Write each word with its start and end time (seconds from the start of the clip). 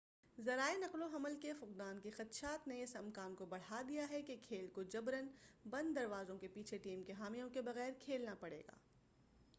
ذرائع 0.37 0.77
نقل 0.77 1.01
و 1.01 1.07
حمل 1.13 1.35
کے 1.41 1.51
فقدان 1.53 1.99
کے 1.99 2.09
خدشات 2.09 2.67
نے 2.67 2.81
اس 2.83 2.95
امکان 2.95 3.35
کو 3.35 3.45
بڑھا 3.45 3.81
دیا 3.89 4.09
ہے 4.09 4.21
کہ 4.21 4.37
کھیل 4.41 4.67
کو 4.67 4.83
جبراً 4.83 5.27
بند 5.65 5.95
دروازوں 5.95 6.37
کے 6.37 6.47
پیچھے 6.47 6.77
ٹیم 6.77 7.03
کے 7.03 7.13
حامیوں 7.13 7.49
کے 7.49 7.61
بغیر 7.61 7.91
کھیلنا 7.99 8.35
پڑے 8.35 8.61
گا 8.67 8.77